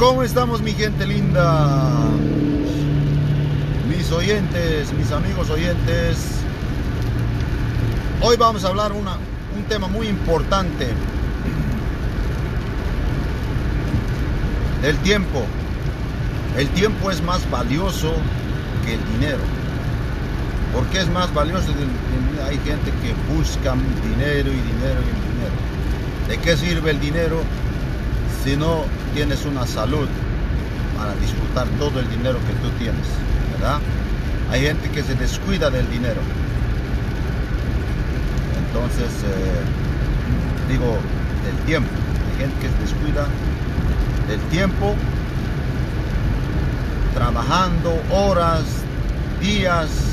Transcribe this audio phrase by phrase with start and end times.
[0.00, 1.90] ¿Cómo estamos mi gente linda?
[3.86, 6.40] Mis oyentes, mis amigos oyentes.
[8.22, 9.18] Hoy vamos a hablar una,
[9.54, 10.88] un tema muy importante.
[14.80, 15.44] Del tiempo.
[16.56, 18.14] El tiempo es más valioso
[18.86, 19.42] que el dinero.
[20.72, 21.74] ¿Por qué es más valioso?
[22.48, 26.26] Hay gente que busca dinero y dinero y dinero.
[26.26, 27.42] ¿De qué sirve el dinero
[28.44, 30.08] si no tienes una salud
[30.96, 33.06] para disfrutar todo el dinero que tú tienes?
[33.52, 33.78] ¿Verdad?
[34.50, 36.20] Hay gente que se descuida del dinero.
[38.66, 40.96] Entonces, eh, digo,
[41.44, 41.90] del tiempo.
[42.32, 43.26] Hay gente que se descuida
[44.28, 44.94] del tiempo,
[47.14, 48.64] trabajando horas,
[49.40, 50.10] días,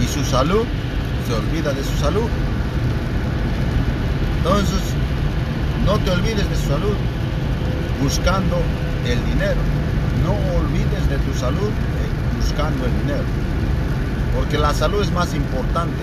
[0.00, 0.64] y su salud,
[1.26, 2.28] se olvida de su salud.
[4.44, 4.82] Entonces,
[5.86, 6.94] no te olvides de su salud
[8.02, 8.58] buscando
[9.06, 9.56] el dinero.
[10.22, 13.24] No olvides de tu salud eh, buscando el dinero.
[14.36, 15.96] Porque la salud es más importante.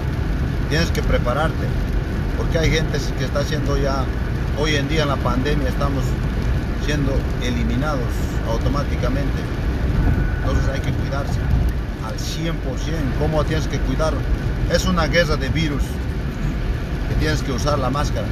[0.69, 1.67] Tienes que prepararte.
[2.35, 4.05] Porque hay gente que está siendo ya,
[4.59, 6.03] hoy en día en la pandemia estamos
[6.83, 7.11] siendo
[7.43, 8.09] eliminados
[8.49, 9.37] automáticamente.
[10.39, 11.37] Entonces hay que cuidarse
[12.03, 12.55] al 100%,
[13.19, 14.15] cómo tienes que cuidar.
[14.71, 15.83] Es una guerra de virus
[17.21, 18.25] tienes que usar la máscara.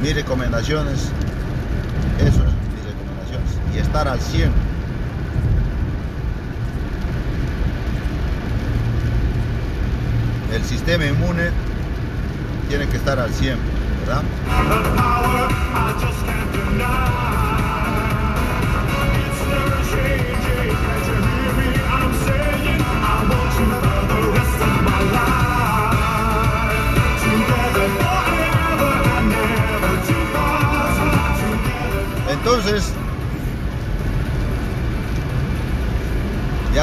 [0.00, 1.10] Mis recomendaciones,
[2.20, 3.50] eso es mis recomendaciones.
[3.74, 4.52] Y estar al 100.
[10.54, 11.50] El sistema inmune
[12.68, 13.58] tiene que estar al 100,
[14.06, 14.22] ¿verdad?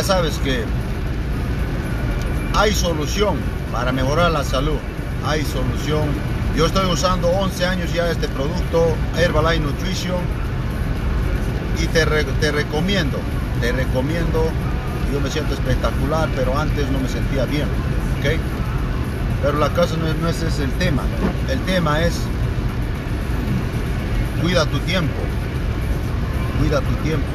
[0.05, 0.63] Sabes que
[2.53, 3.37] hay solución
[3.71, 4.77] para mejorar la salud.
[5.25, 6.09] Hay solución.
[6.55, 10.21] Yo estoy usando 11 años ya este producto, Herbalife Nutrition,
[11.81, 13.17] y te, te recomiendo,
[13.59, 14.45] te recomiendo.
[15.11, 17.67] Yo me siento espectacular, pero antes no me sentía bien,
[18.19, 18.39] ¿ok?
[19.41, 21.03] Pero la cosa no no ese es el tema.
[21.49, 22.13] El tema es
[24.41, 25.13] cuida tu tiempo
[26.59, 27.25] cuida tu tiempo.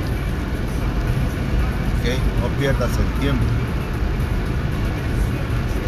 [2.01, 2.19] ¿Okay?
[2.41, 3.45] No pierdas el tiempo.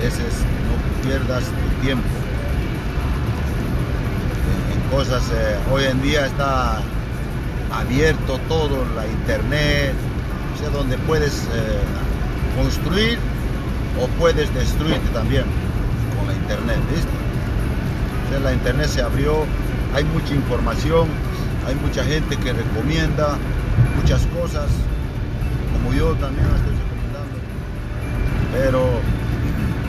[0.02, 0.34] Ese es,
[0.68, 2.06] no pierdas tu tiempo.
[4.74, 6.80] En, cosas, eh, hoy en día está
[7.72, 9.94] abierto todo, la internet,
[10.54, 11.80] o sea, donde puedes eh,
[12.56, 13.18] construir
[14.00, 15.44] o puedes destruirte también
[16.18, 17.22] con la internet, ¿viste?
[18.40, 19.44] la internet se abrió,
[19.94, 21.08] hay mucha información,
[21.66, 23.36] hay mucha gente que recomienda
[24.00, 24.68] muchas cosas,
[25.72, 27.36] como yo también estoy recomendando.
[28.52, 29.00] Pero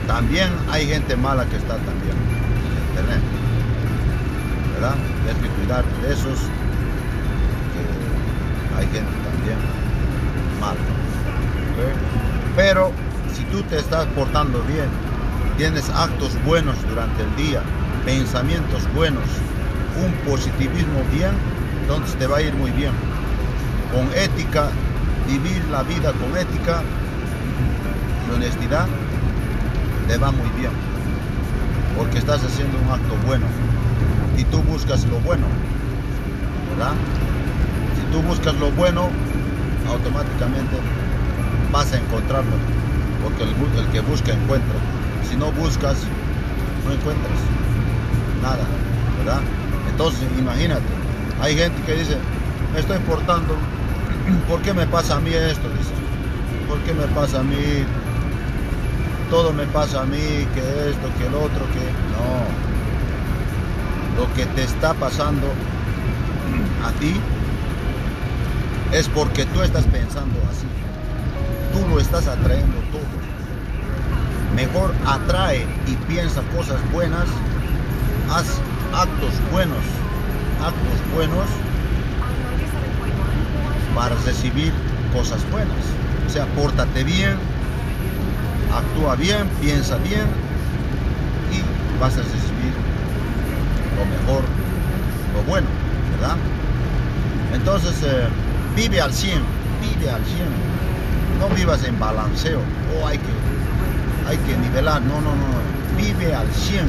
[0.07, 2.17] también hay gente mala que está también.
[4.73, 4.95] ¿Verdad?
[5.23, 6.39] Tienes que cuidar de esos,
[7.73, 7.83] que
[8.77, 9.57] hay gente también
[10.59, 10.79] mala.
[12.55, 12.91] Pero
[13.33, 14.87] si tú te estás portando bien,
[15.57, 17.61] tienes actos buenos durante el día,
[18.05, 19.23] pensamientos buenos,
[20.03, 21.31] un positivismo bien,
[21.81, 22.91] entonces te va a ir muy bien.
[23.91, 24.69] Con ética,
[25.27, 26.81] vivir la vida con ética
[28.27, 28.87] y honestidad,
[30.07, 30.71] te va muy bien.
[31.97, 33.45] Porque estás haciendo un acto bueno
[34.37, 35.45] y tú buscas lo bueno,
[36.71, 36.93] ¿verdad?
[37.95, 39.09] Si tú buscas lo bueno,
[39.87, 40.77] automáticamente
[41.71, 42.51] vas a encontrarlo,
[43.23, 44.75] porque el, que busca encuentra.
[45.29, 45.97] Si no buscas,
[46.85, 47.39] no encuentras
[48.41, 48.63] nada,
[49.19, 49.41] ¿verdad?
[49.89, 50.83] Entonces, imagínate,
[51.41, 52.17] hay gente que dice,
[52.73, 53.55] me estoy portando,
[54.49, 55.67] ¿por qué me pasa a mí esto?
[55.69, 55.93] Dice,
[56.67, 57.85] ¿por qué me pasa a mí?
[59.29, 60.59] Todo me pasa a mí, que
[60.89, 61.83] esto, que el otro, que...
[62.13, 62.43] No.
[64.21, 65.47] Lo que te está pasando
[66.85, 67.15] a ti
[68.91, 70.67] es porque tú estás pensando así.
[71.73, 73.01] Tú lo estás atrayendo todo.
[74.55, 77.25] Mejor atrae y piensa cosas buenas.
[78.29, 78.45] Haz
[78.93, 79.83] actos buenos
[80.63, 81.45] actos buenos
[83.95, 84.71] para recibir
[85.13, 85.77] cosas buenas.
[86.27, 87.37] O sea, pórtate bien,
[88.73, 90.25] actúa bien, piensa bien
[91.51, 92.73] y vas a recibir
[93.97, 94.43] lo mejor,
[95.35, 95.67] lo bueno,
[96.11, 96.37] ¿verdad?
[97.53, 98.27] Entonces, eh,
[98.75, 99.39] vive al 100,
[99.81, 100.73] vive al 100.
[101.39, 102.59] No vivas en balanceo,
[102.95, 106.85] o hay que, hay que nivelar, no, no, no, vive al 100,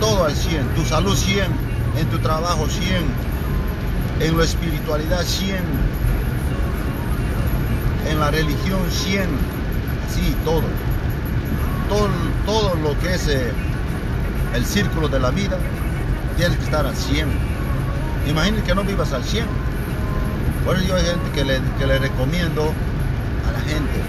[0.00, 1.68] todo al 100, tu salud 100,
[1.98, 3.27] En tu trabajo 100.
[4.20, 5.56] En la espiritualidad 100.
[8.10, 9.22] En la religión 100.
[10.14, 10.62] Sí, todo.
[11.88, 12.08] Todo,
[12.44, 13.52] todo lo que es eh,
[14.54, 15.56] el círculo de la vida,
[16.36, 17.28] tienes que estar al 100.
[18.28, 19.46] Imagínate que no vivas al 100.
[20.64, 22.72] Por eso yo hay gente que le, que le recomiendo
[23.48, 24.02] a la gente,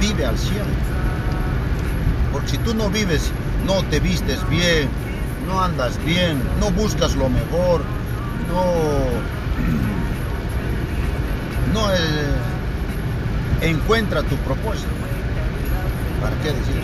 [0.00, 0.56] vive al 100.
[2.32, 3.30] Porque si tú no vives,
[3.66, 4.88] no te vistes bien,
[5.48, 7.82] no andas bien, no buscas lo mejor,
[8.48, 8.64] no,
[11.72, 12.36] no eh,
[13.60, 14.88] encuentra tu propósito.
[16.20, 16.82] ¿Para qué decir?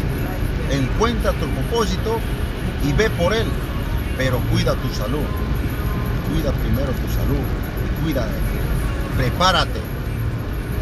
[0.70, 2.18] Encuentra tu propósito
[2.84, 3.46] y ve por él,
[4.16, 5.24] pero cuida tu salud.
[6.30, 7.44] Cuida primero tu salud,
[8.02, 8.26] cuida,
[9.16, 9.80] prepárate.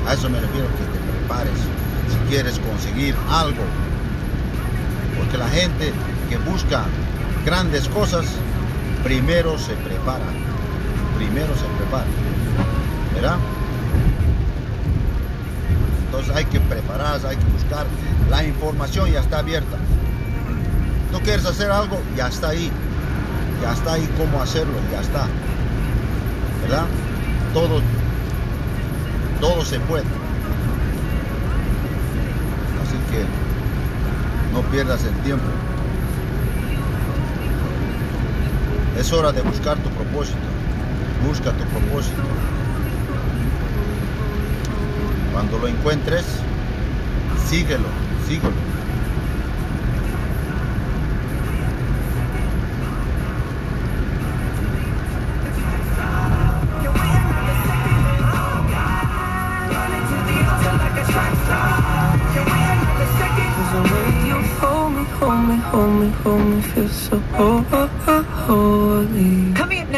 [0.06, 1.58] A eso me refiero que te prepares
[2.08, 3.62] si quieres conseguir algo.
[5.16, 5.92] Porque la gente
[6.28, 6.84] que busca
[7.44, 8.26] grandes cosas,
[9.02, 10.26] primero se prepara.
[11.20, 12.06] Primero se prepara.
[13.14, 13.36] ¿Verdad?
[16.06, 17.84] Entonces hay que prepararse, hay que buscar.
[18.30, 19.76] La información ya está abierta.
[21.12, 22.72] Tú quieres hacer algo, ya está ahí.
[23.60, 25.26] Ya está ahí cómo hacerlo, ya está.
[26.62, 26.86] ¿Verdad?
[27.52, 27.82] Todo,
[29.42, 30.04] todo se puede.
[32.82, 33.26] Así que
[34.54, 35.44] no pierdas el tiempo.
[38.98, 40.38] Es hora de buscar tu propósito.
[41.26, 42.22] Busca tu propósito.
[45.32, 46.24] Cuando lo encuentres,
[47.48, 47.86] síguelo,
[48.26, 48.70] síguelo.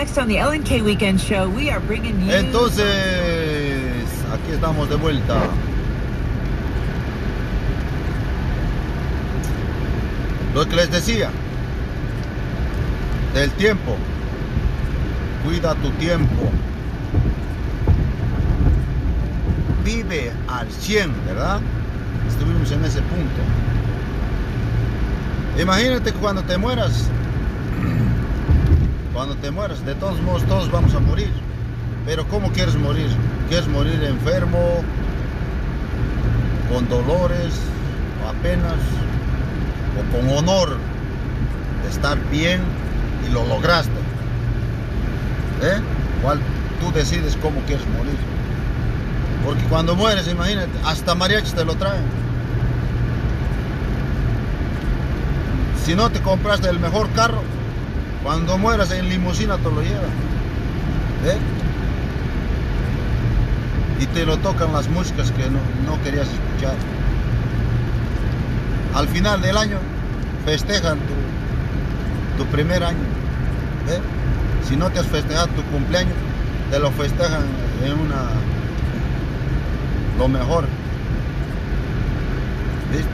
[0.02, 2.32] Next on the Ellen K Weekend Show, we are bringing you.
[2.32, 2.88] Entonces,
[4.32, 5.40] aquí estamos de vuelta.
[10.56, 11.30] Lo que les decía,
[13.32, 13.96] del tiempo.
[15.44, 16.50] Cuida tu tiempo.
[19.84, 21.60] Vive al 100, ¿verdad?
[22.28, 23.40] Estuvimos en ese punto.
[25.60, 27.08] Imagínate cuando te mueras,
[29.12, 31.30] cuando te mueras, de todos modos todos vamos a morir.
[32.06, 33.08] Pero ¿cómo quieres morir?
[33.48, 34.82] ¿Quieres morir enfermo,
[36.72, 37.52] con dolores,
[38.28, 38.76] apenas,
[39.98, 40.78] o con honor
[41.82, 42.60] de estar bien
[43.28, 43.92] y lo lograste?
[45.62, 45.80] ¿Eh?
[46.22, 46.40] ¿Cuál
[46.80, 48.16] tú decides cómo quieres morir?
[49.44, 52.04] Porque cuando mueres, imagínate, hasta mariachi te lo traen.
[55.84, 57.42] Si no te compraste el mejor carro,
[58.22, 60.10] cuando mueras en limusina te lo llevan.
[61.24, 61.38] ¿Eh?
[64.00, 66.74] Y te lo tocan las músicas que no, no querías escuchar.
[68.94, 69.78] Al final del año
[70.44, 72.98] festejan tu, tu primer año.
[73.88, 74.00] ¿eh?
[74.68, 76.14] Si no te has festejado tu cumpleaños,
[76.70, 77.42] te lo festejan
[77.84, 78.28] en una
[80.18, 80.64] lo mejor.
[82.92, 83.08] ¿Viste?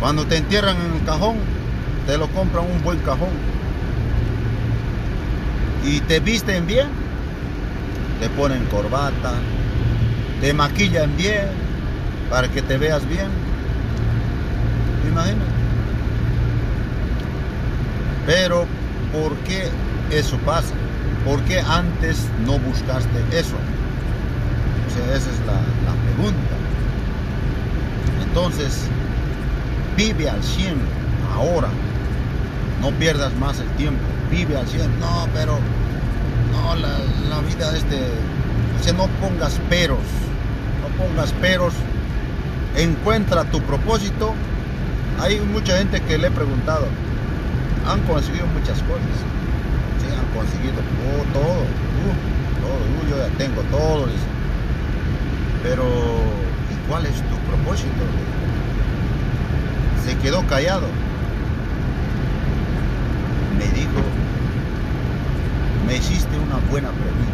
[0.00, 1.36] Cuando te entierran en el cajón,
[2.06, 3.30] te lo compran un buen cajón.
[5.84, 6.88] Y te visten bien,
[8.20, 9.34] te ponen corbata,
[10.40, 11.46] te maquillan bien
[12.30, 13.28] para que te veas bien.
[15.10, 15.42] Imagina.
[18.26, 18.66] Pero,
[19.12, 19.68] ¿por qué
[20.10, 20.74] eso pasa?
[21.24, 23.56] ¿Por qué antes no buscaste eso?
[25.12, 26.54] Esa es la, la pregunta.
[28.22, 28.86] Entonces,
[29.96, 30.76] vive al 100
[31.34, 31.68] ahora.
[32.82, 34.02] No pierdas más el tiempo.
[34.30, 35.00] Vive al 100.
[35.00, 35.58] No, pero
[36.52, 36.98] no, la,
[37.30, 37.96] la vida este.
[38.78, 40.04] O sea, no pongas peros.
[40.82, 41.72] No pongas peros.
[42.76, 44.34] Encuentra tu propósito.
[45.20, 46.86] Hay mucha gente que le he preguntado.
[47.88, 49.16] Han conseguido muchas cosas.
[50.00, 51.62] Sí, han conseguido oh, todo.
[52.02, 52.12] Uh,
[52.60, 52.82] todo.
[52.82, 54.06] Uh, yo ya tengo todo.
[54.06, 54.26] Dice.
[55.62, 58.02] Pero, ¿y cuál es tu propósito?
[60.04, 60.86] se quedó callado.
[63.62, 64.02] Me dijo,
[65.86, 67.32] me hiciste una buena pregunta.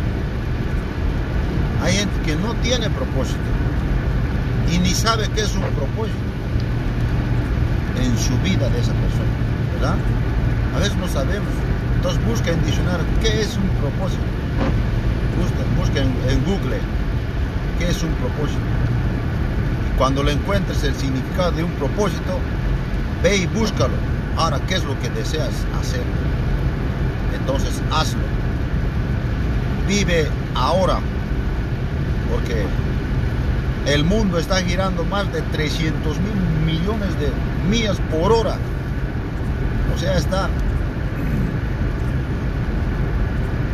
[1.83, 3.39] Hay gente que no tiene propósito
[4.71, 6.19] y ni sabe qué es un propósito
[8.03, 9.33] en su vida de esa persona,
[9.75, 9.97] ¿verdad?
[10.77, 11.49] A veces no sabemos.
[11.97, 14.23] Entonces busca en diccionario qué es un propósito.
[15.39, 16.79] Busca, busca en, en Google
[17.79, 18.61] qué es un propósito.
[19.89, 22.39] Y cuando le encuentres el significado de un propósito,
[23.23, 23.95] Ve y búscalo.
[24.39, 26.01] Ahora, ¿qué es lo que deseas hacer?
[27.41, 28.23] Entonces hazlo.
[29.89, 31.01] Vive ahora.
[32.31, 32.65] Porque
[33.93, 37.33] el mundo está girando más de 300 mil millones de
[37.69, 38.57] millas por hora.
[39.93, 40.49] O sea, está,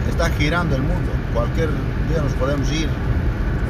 [0.09, 1.13] está girando el mundo.
[1.35, 1.69] Cualquier
[2.09, 2.89] día nos podemos ir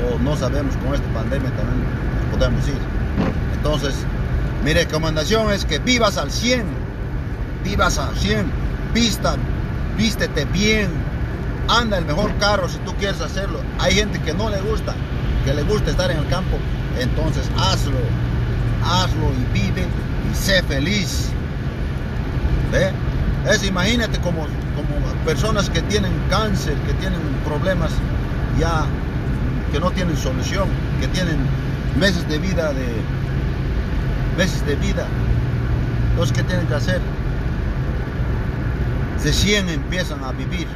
[0.06, 1.82] o no sabemos con esta pandemia también
[2.30, 2.78] nos podemos ir.
[3.56, 3.96] Entonces,
[4.64, 6.83] mi recomendación es que vivas al 100,
[7.64, 8.46] vivas al 100,
[8.92, 9.36] vista,
[9.96, 10.88] vístete bien,
[11.68, 13.60] anda el mejor carro si tú quieres hacerlo.
[13.78, 14.94] Hay gente que no le gusta,
[15.44, 16.58] que le gusta estar en el campo,
[17.00, 17.98] entonces hazlo,
[18.84, 19.86] hazlo y vive
[20.30, 21.30] y sé feliz.
[22.70, 22.90] ¿Ve?
[23.50, 27.90] Es imagínate como, como personas que tienen cáncer, que tienen problemas
[28.58, 28.86] ya
[29.72, 30.68] que no tienen solución,
[31.00, 31.36] que tienen
[31.98, 32.86] meses de vida de
[34.36, 35.06] meses de vida.
[36.10, 37.00] Entonces, ¿qué tienen que hacer?
[39.32, 40.66] 100 empiezan a vivir.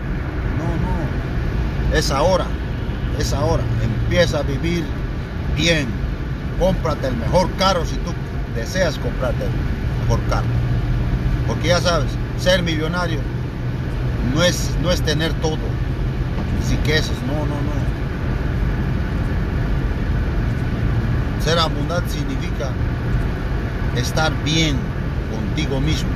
[0.59, 1.97] No, no.
[1.97, 2.47] Es ahora.
[3.19, 3.63] Es ahora.
[3.83, 4.85] Empieza a vivir
[5.57, 5.87] bien.
[6.59, 8.13] Cómprate el mejor carro si tú
[8.55, 9.51] deseas comprarte el
[10.03, 10.49] mejor carro.
[11.47, 13.21] Porque ya sabes, ser millonario
[14.35, 15.59] no es, no es tener todo.
[16.69, 17.79] Si quesos, no, no, no.
[21.43, 22.71] Ser abundante significa
[23.97, 24.77] estar bien
[25.35, 26.11] contigo mismo.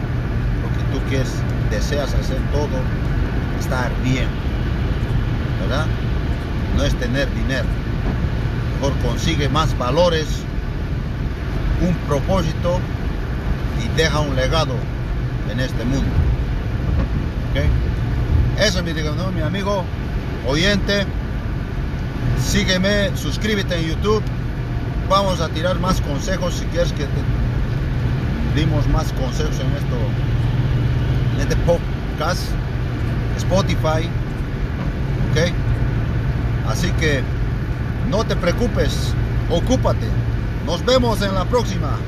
[0.63, 1.33] Lo que tú quieres,
[1.73, 2.69] deseas hacer todo,
[3.59, 4.29] estar bien.
[5.61, 5.87] ¿Verdad?
[6.77, 7.67] No es tener dinero.
[8.81, 10.27] Mejor consigue más valores,
[11.81, 12.79] un propósito
[13.85, 14.75] y deja un legado
[15.51, 16.11] en este mundo.
[17.51, 17.69] ¿Okay?
[18.65, 19.85] Eso es mi, mi amigo
[20.47, 21.07] oyente.
[22.41, 24.23] Sígueme, suscríbete en YouTube
[25.13, 29.97] vamos a tirar más consejos si quieres que te dimos más consejos en esto
[31.35, 32.43] en este podcast
[33.37, 34.09] Spotify
[35.31, 35.53] ok
[36.69, 37.23] así que
[38.11, 39.15] no te preocupes
[39.53, 40.07] ocúpate.
[40.67, 41.99] Nos vemos en la próxima